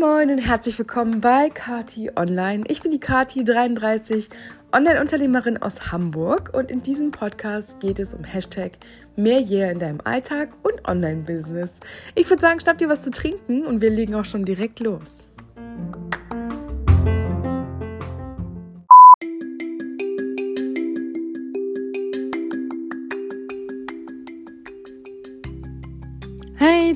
[0.00, 2.64] Moin und herzlich willkommen bei Kati Online.
[2.66, 4.30] Ich bin die Kati 33,
[4.72, 8.78] Online-Unternehmerin aus Hamburg und in diesem Podcast geht es um Hashtag
[9.16, 11.80] mehr Yeah in deinem Alltag und Online-Business.
[12.14, 15.26] Ich würde sagen, schnapp dir was zu trinken und wir legen auch schon direkt los.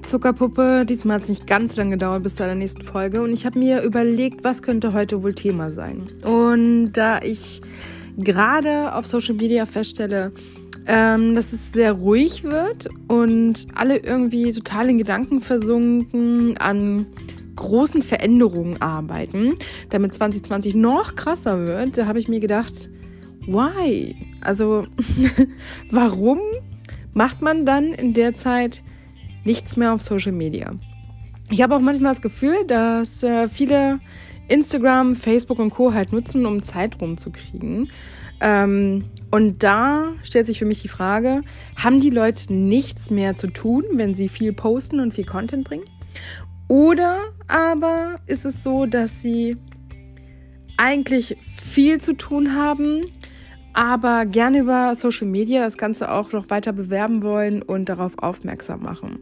[0.03, 3.33] Zuckerpuppe, diesmal hat es nicht ganz so lange gedauert bis zu einer nächsten Folge und
[3.33, 6.07] ich habe mir überlegt, was könnte heute wohl Thema sein.
[6.25, 7.61] Und da ich
[8.17, 10.33] gerade auf Social Media feststelle,
[10.87, 17.07] ähm, dass es sehr ruhig wird und alle irgendwie total in Gedanken versunken an
[17.57, 19.57] großen Veränderungen arbeiten,
[19.91, 22.89] damit 2020 noch krasser wird, da habe ich mir gedacht,
[23.47, 24.15] why?
[24.41, 24.87] Also
[25.91, 26.39] warum
[27.13, 28.83] macht man dann in der Zeit
[29.49, 30.73] nichts mehr auf Social Media.
[31.51, 33.99] Ich habe auch manchmal das Gefühl, dass äh, viele
[34.49, 35.95] Instagram, Facebook und Co.
[35.95, 37.89] halt nutzen, um Zeit rumzukriegen.
[38.41, 41.41] Ähm, und da stellt sich für mich die Frage,
[41.77, 45.85] haben die Leute nichts mehr zu tun, wenn sie viel posten und viel Content bringen?
[46.69, 49.57] Oder aber ist es so, dass sie
[50.77, 53.07] eigentlich viel zu tun haben,
[53.79, 58.83] aber gerne über Social Media das Ganze auch noch weiter bewerben wollen und darauf aufmerksam
[58.83, 59.21] machen.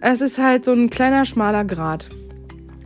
[0.00, 2.08] Es ist halt so ein kleiner schmaler Grad.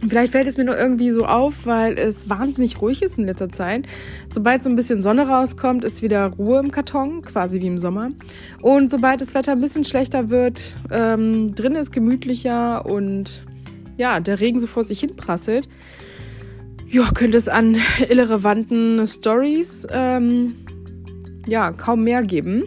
[0.09, 3.51] Vielleicht fällt es mir nur irgendwie so auf, weil es wahnsinnig ruhig ist in letzter
[3.51, 3.87] Zeit.
[4.33, 8.11] Sobald so ein bisschen Sonne rauskommt, ist wieder Ruhe im Karton, quasi wie im Sommer.
[8.63, 13.45] Und sobald das Wetter ein bisschen schlechter wird, ähm, drin ist gemütlicher und
[13.99, 15.69] ja, der Regen so vor sich hin prasselt,
[16.89, 17.77] ja, könnte es an
[18.09, 20.64] irrelevanten Stories ähm,
[21.47, 22.65] ja, kaum mehr geben.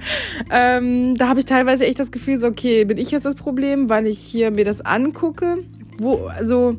[0.50, 3.88] ähm, da habe ich teilweise echt das Gefühl, so, okay, bin ich jetzt das Problem,
[3.88, 5.64] weil ich hier mir das angucke?
[5.98, 6.76] Wo, also,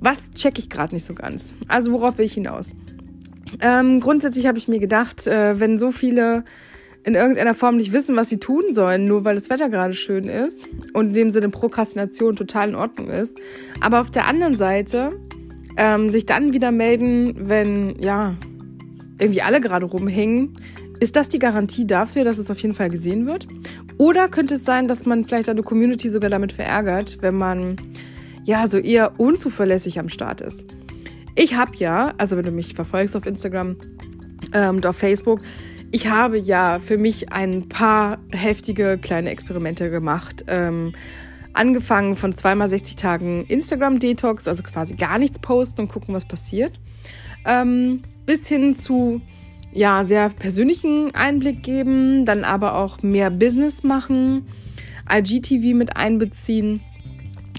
[0.00, 1.56] was checke ich gerade nicht so ganz?
[1.68, 2.70] Also, worauf will ich hinaus?
[3.60, 6.44] Ähm, grundsätzlich habe ich mir gedacht, äh, wenn so viele
[7.04, 10.24] in irgendeiner Form nicht wissen, was sie tun sollen, nur weil das Wetter gerade schön
[10.24, 13.38] ist und in dem Sinne Prokrastination total in Ordnung ist,
[13.80, 15.12] aber auf der anderen Seite
[15.76, 18.34] ähm, sich dann wieder melden, wenn ja
[19.18, 20.58] irgendwie alle gerade rumhängen,
[21.00, 23.46] ist das die Garantie dafür, dass es auf jeden Fall gesehen wird?
[23.98, 27.76] Oder könnte es sein, dass man vielleicht eine Community sogar damit verärgert, wenn man
[28.44, 30.64] ja so eher unzuverlässig am Start ist?
[31.34, 33.76] Ich habe ja, also wenn du mich verfolgst auf Instagram
[34.54, 35.40] ähm, und auf Facebook,
[35.92, 40.44] ich habe ja für mich ein paar heftige kleine Experimente gemacht.
[40.48, 40.92] Ähm,
[41.52, 46.78] angefangen von zweimal 60 Tagen Instagram-Detox, also quasi gar nichts posten und gucken, was passiert.
[47.44, 49.20] Ähm, bis hin zu
[49.72, 54.46] ja, sehr persönlichen Einblick geben, dann aber auch mehr Business machen,
[55.10, 56.80] IGTV mit einbeziehen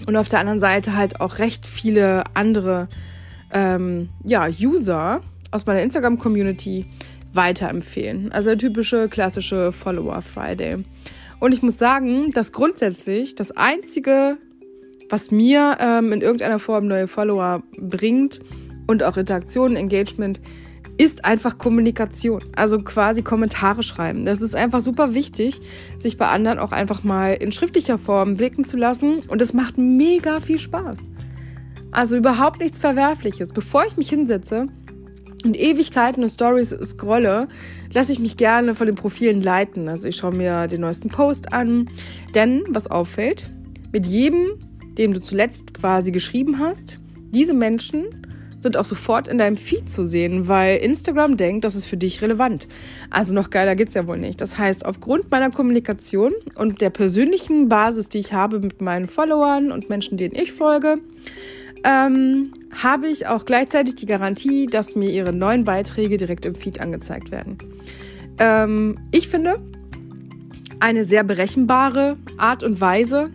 [0.06, 2.88] und auf der anderen Seite halt auch recht viele andere
[3.52, 6.86] ähm, ja, User aus meiner Instagram-Community
[7.32, 8.32] weiterempfehlen.
[8.32, 10.84] Also der typische klassische Follower Friday.
[11.40, 14.38] Und ich muss sagen, dass grundsätzlich das Einzige,
[15.08, 18.40] was mir ähm, in irgendeiner Form neue Follower bringt,
[18.88, 20.40] und auch Interaktion, Engagement
[20.96, 22.42] ist einfach Kommunikation.
[22.56, 24.24] Also quasi Kommentare schreiben.
[24.24, 25.60] Das ist einfach super wichtig,
[26.00, 29.20] sich bei anderen auch einfach mal in schriftlicher Form blicken zu lassen.
[29.28, 30.98] Und es macht mega viel Spaß.
[31.92, 33.52] Also überhaupt nichts Verwerfliches.
[33.52, 34.66] Bevor ich mich hinsetze
[35.44, 37.48] und Ewigkeiten und Stories scrolle,
[37.92, 39.88] lasse ich mich gerne von den Profilen leiten.
[39.88, 41.88] Also ich schaue mir den neuesten Post an.
[42.34, 43.52] Denn was auffällt,
[43.92, 44.58] mit jedem,
[44.98, 46.98] dem du zuletzt quasi geschrieben hast,
[47.30, 48.06] diese Menschen
[48.60, 52.22] sind auch sofort in deinem Feed zu sehen, weil Instagram denkt, das ist für dich
[52.22, 52.68] relevant.
[53.10, 54.40] Also noch geiler geht's ja wohl nicht.
[54.40, 59.70] Das heißt, aufgrund meiner Kommunikation und der persönlichen Basis, die ich habe mit meinen Followern
[59.70, 60.96] und Menschen, denen ich folge,
[61.84, 62.52] ähm,
[62.82, 67.30] habe ich auch gleichzeitig die Garantie, dass mir ihre neuen Beiträge direkt im Feed angezeigt
[67.30, 67.58] werden.
[68.38, 69.60] Ähm, ich finde,
[70.80, 73.30] eine sehr berechenbare Art und Weise,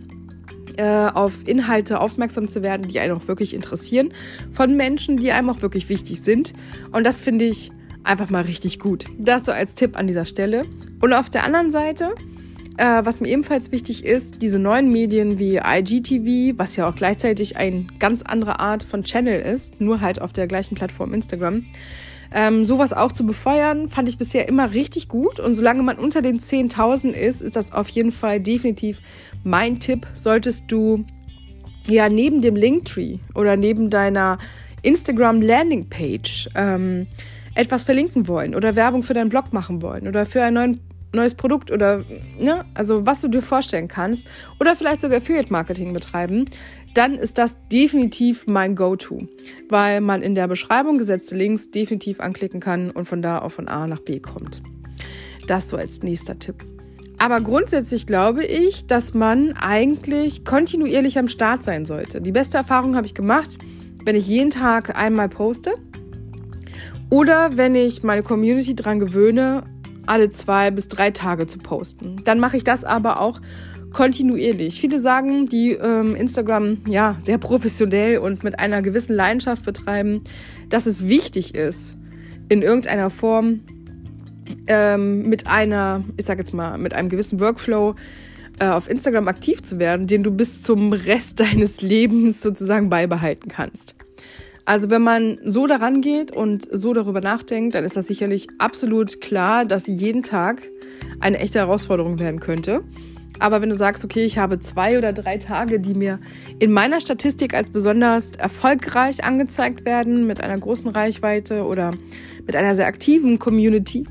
[0.76, 4.12] äh, auf Inhalte aufmerksam zu werden, die einen auch wirklich interessieren,
[4.52, 6.52] von Menschen, die einem auch wirklich wichtig sind.
[6.92, 7.70] Und das finde ich
[8.04, 9.06] einfach mal richtig gut.
[9.18, 10.62] Das so als Tipp an dieser Stelle.
[11.00, 12.14] Und auf der anderen Seite,
[12.76, 17.56] äh, was mir ebenfalls wichtig ist, diese neuen Medien wie IGTV, was ja auch gleichzeitig
[17.56, 21.64] eine ganz andere Art von Channel ist, nur halt auf der gleichen Plattform Instagram.
[22.36, 25.38] Ähm, sowas auch zu befeuern, fand ich bisher immer richtig gut.
[25.38, 29.00] Und solange man unter den 10.000 ist, ist das auf jeden Fall definitiv
[29.44, 30.04] mein Tipp.
[30.14, 31.04] Solltest du
[31.86, 34.38] ja neben dem Linktree oder neben deiner
[34.82, 37.06] Instagram Landingpage ähm,
[37.54, 40.80] etwas verlinken wollen oder Werbung für deinen Blog machen wollen oder für einen neuen
[41.14, 42.04] neues Produkt oder,
[42.38, 44.28] ne, also was du dir vorstellen kannst
[44.60, 46.46] oder vielleicht sogar Affiliate Marketing betreiben,
[46.94, 49.18] dann ist das definitiv mein Go-To,
[49.68, 53.68] weil man in der Beschreibung gesetzte Links definitiv anklicken kann und von da auch von
[53.68, 54.62] A nach B kommt.
[55.46, 56.64] Das so als nächster Tipp.
[57.18, 62.20] Aber grundsätzlich glaube ich, dass man eigentlich kontinuierlich am Start sein sollte.
[62.20, 63.58] Die beste Erfahrung habe ich gemacht,
[64.04, 65.74] wenn ich jeden Tag einmal poste
[67.10, 69.64] oder wenn ich meine Community daran gewöhne,
[70.06, 72.16] alle zwei bis drei Tage zu posten.
[72.24, 73.40] Dann mache ich das aber auch
[73.92, 74.80] kontinuierlich.
[74.80, 80.22] Viele sagen, die ähm, Instagram ja sehr professionell und mit einer gewissen Leidenschaft betreiben,
[80.68, 81.96] dass es wichtig ist,
[82.48, 83.60] in irgendeiner Form
[84.66, 87.94] ähm, mit einer, ich sag jetzt mal, mit einem gewissen Workflow
[88.60, 93.48] äh, auf Instagram aktiv zu werden, den du bis zum Rest deines Lebens sozusagen beibehalten
[93.48, 93.94] kannst.
[94.64, 99.20] Also wenn man so daran geht und so darüber nachdenkt, dann ist das sicherlich absolut
[99.20, 100.62] klar, dass jeden Tag
[101.20, 102.82] eine echte Herausforderung werden könnte.
[103.40, 106.20] Aber wenn du sagst, okay, ich habe zwei oder drei Tage, die mir
[106.60, 111.90] in meiner Statistik als besonders erfolgreich angezeigt werden, mit einer großen Reichweite oder
[112.46, 114.06] mit einer sehr aktiven Community,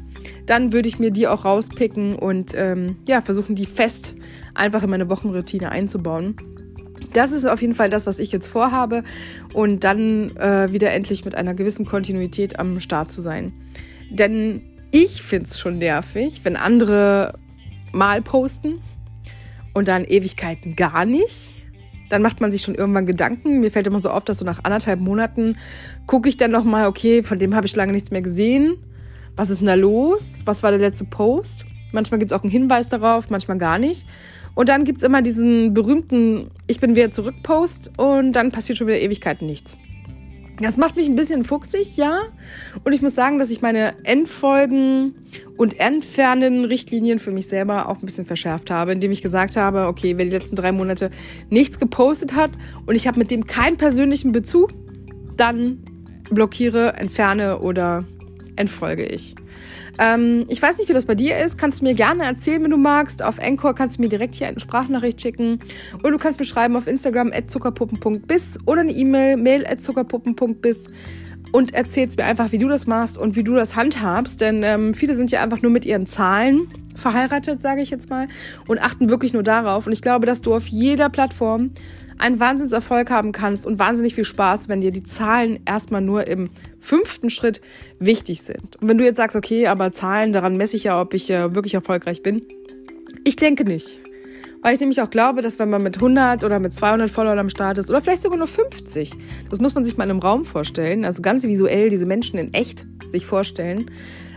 [0.45, 4.15] dann würde ich mir die auch rauspicken und ähm, ja, versuchen, die fest
[4.53, 6.35] einfach in meine Wochenroutine einzubauen.
[7.13, 9.03] Das ist auf jeden Fall das, was ich jetzt vorhabe
[9.53, 13.53] und dann äh, wieder endlich mit einer gewissen Kontinuität am Start zu sein.
[14.09, 14.61] Denn
[14.91, 17.35] ich finde es schon nervig, wenn andere
[17.91, 18.81] mal posten
[19.73, 21.51] und dann Ewigkeiten gar nicht.
[22.09, 23.59] Dann macht man sich schon irgendwann Gedanken.
[23.59, 25.57] Mir fällt immer so auf, dass so nach anderthalb Monaten
[26.05, 28.77] gucke ich dann nochmal, okay, von dem habe ich lange nichts mehr gesehen.
[29.35, 30.41] Was ist denn da los?
[30.45, 31.65] Was war der letzte Post?
[31.93, 34.05] Manchmal gibt es auch einen Hinweis darauf, manchmal gar nicht.
[34.55, 38.77] Und dann gibt es immer diesen berühmten Ich bin wieder zurück Post und dann passiert
[38.77, 39.79] schon wieder Ewigkeiten nichts.
[40.59, 42.21] Das macht mich ein bisschen fuchsig, ja.
[42.83, 45.15] Und ich muss sagen, dass ich meine Endfolgen
[45.57, 49.87] und entfernen Richtlinien für mich selber auch ein bisschen verschärft habe, indem ich gesagt habe,
[49.87, 51.09] okay, wer die letzten drei Monate
[51.49, 52.51] nichts gepostet hat
[52.85, 54.71] und ich habe mit dem keinen persönlichen Bezug,
[55.37, 55.79] dann
[56.29, 58.05] blockiere, entferne oder
[58.55, 59.35] entfolge ich.
[59.99, 61.57] Ähm, ich weiß nicht, wie das bei dir ist.
[61.57, 63.23] Kannst du mir gerne erzählen, wenn du magst.
[63.23, 65.59] Auf Anchor kannst du mir direkt hier eine Sprachnachricht schicken.
[65.99, 70.89] Oder du kannst mir schreiben auf Instagram zuckerpuppen.bis oder eine E-Mail mail zuckerpuppen.bis
[71.51, 74.41] und erzählst mir einfach, wie du das machst und wie du das handhabst.
[74.41, 78.27] Denn ähm, viele sind ja einfach nur mit ihren Zahlen verheiratet, sage ich jetzt mal,
[78.67, 79.85] und achten wirklich nur darauf.
[79.85, 81.71] Und ich glaube, dass du auf jeder Plattform
[82.17, 86.49] einen Wahnsinnserfolg haben kannst und wahnsinnig viel Spaß, wenn dir die Zahlen erstmal nur im
[86.79, 87.61] fünften Schritt
[87.99, 88.77] wichtig sind.
[88.81, 91.53] Und wenn du jetzt sagst, okay, aber Zahlen, daran messe ich ja, ob ich äh,
[91.55, 92.41] wirklich erfolgreich bin.
[93.23, 93.99] Ich denke nicht.
[94.61, 97.49] Weil ich nämlich auch glaube, dass wenn man mit 100 oder mit 200 Followern am
[97.49, 99.11] Start ist oder vielleicht sogar nur 50,
[99.49, 102.53] das muss man sich mal in einem Raum vorstellen, also ganz visuell diese Menschen in
[102.53, 103.91] echt sich vorstellen,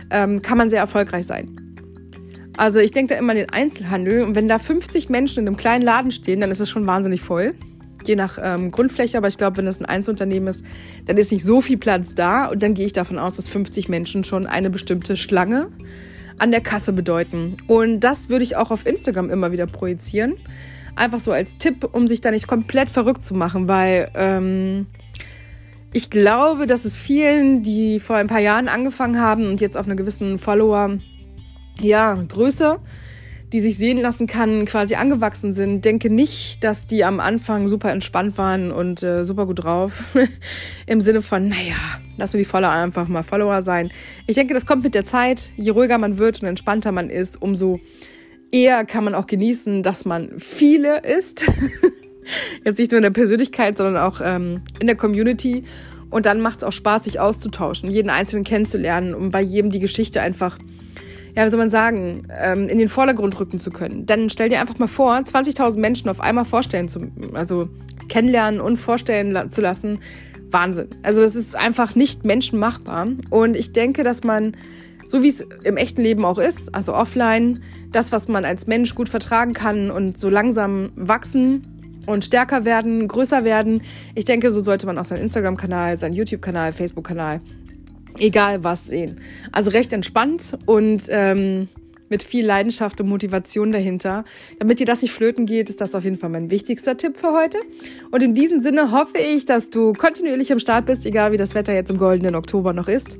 [0.09, 1.66] ähm, kann man sehr erfolgreich sein.
[2.57, 5.57] Also ich denke da immer an den Einzelhandel und wenn da 50 Menschen in einem
[5.57, 7.53] kleinen Laden stehen, dann ist es schon wahnsinnig voll.
[8.03, 10.65] Je nach ähm, Grundfläche, aber ich glaube, wenn das ein Einzelunternehmen ist,
[11.05, 13.89] dann ist nicht so viel Platz da und dann gehe ich davon aus, dass 50
[13.89, 15.69] Menschen schon eine bestimmte Schlange
[16.39, 17.57] an der Kasse bedeuten.
[17.67, 20.35] Und das würde ich auch auf Instagram immer wieder projizieren.
[20.95, 24.87] Einfach so als Tipp, um sich da nicht komplett verrückt zu machen, weil ähm,
[25.93, 29.85] ich glaube, dass es vielen, die vor ein paar Jahren angefangen haben und jetzt auf
[29.85, 30.97] einer gewissen Follower
[31.81, 32.79] ja, Größe,
[33.53, 35.85] die sich sehen lassen kann, quasi angewachsen sind.
[35.85, 40.15] Denke nicht, dass die am Anfang super entspannt waren und äh, super gut drauf.
[40.85, 41.75] Im Sinne von, naja,
[42.17, 43.91] lassen wir die Follower einfach mal Follower sein.
[44.25, 45.51] Ich denke, das kommt mit der Zeit.
[45.55, 47.79] Je ruhiger man wird und entspannter man ist, umso
[48.51, 51.45] eher kann man auch genießen, dass man viele ist.
[52.65, 55.63] Jetzt nicht nur in der Persönlichkeit, sondern auch ähm, in der Community.
[56.09, 59.79] Und dann macht es auch Spaß, sich auszutauschen, jeden Einzelnen kennenzulernen und bei jedem die
[59.79, 60.57] Geschichte einfach
[61.37, 64.07] ja, wie soll man sagen, ähm, in den Vordergrund rücken zu können.
[64.07, 67.69] Dann stell dir einfach mal vor, 20.000 Menschen auf einmal vorstellen zu, also
[68.09, 69.99] kennenlernen und vorstellen zu lassen.
[70.49, 70.87] Wahnsinn.
[71.03, 73.09] Also das ist einfach nicht menschenmachbar.
[73.29, 74.57] Und ich denke, dass man,
[75.05, 78.95] so wie es im echten Leben auch ist, also offline, das, was man als Mensch
[78.95, 83.83] gut vertragen kann und so langsam wachsen und stärker werden, größer werden.
[84.15, 87.41] Ich denke, so sollte man auch seinen Instagram-Kanal, seinen YouTube-Kanal, Facebook-Kanal
[88.17, 89.19] egal was sehen.
[89.51, 91.67] Also recht entspannt und ähm,
[92.09, 94.23] mit viel Leidenschaft und Motivation dahinter.
[94.59, 97.31] Damit dir das nicht flöten geht, ist das auf jeden Fall mein wichtigster Tipp für
[97.33, 97.59] heute.
[98.11, 101.55] Und in diesem Sinne hoffe ich, dass du kontinuierlich am Start bist, egal wie das
[101.55, 103.17] Wetter jetzt im goldenen Oktober noch ist.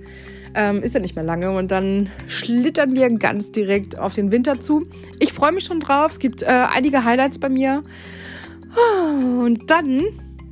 [0.56, 4.60] Ähm, ist ja nicht mehr lange und dann schlittern wir ganz direkt auf den Winter
[4.60, 4.88] zu.
[5.20, 6.14] Ich freue mich schon drauf.
[6.14, 7.84] Es gibt äh, einige Highlights bei mir.
[9.40, 10.04] Und dann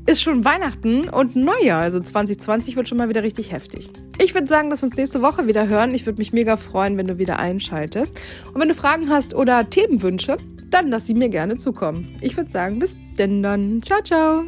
[0.05, 1.81] ist schon Weihnachten und Neujahr.
[1.81, 3.89] Also 2020 wird schon mal wieder richtig heftig.
[4.19, 5.93] Ich würde sagen, dass wir uns nächste Woche wieder hören.
[5.93, 8.15] Ich würde mich mega freuen, wenn du wieder einschaltest.
[8.53, 10.37] Und wenn du Fragen hast oder Themenwünsche,
[10.69, 12.17] dann lass sie mir gerne zukommen.
[12.21, 13.81] Ich würde sagen, bis denn dann.
[13.83, 14.45] Ciao, ciao.